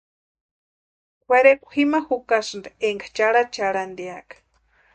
[1.25, 4.35] Kwʼerekwa jima jukasïnti énka charhacharhantiaka.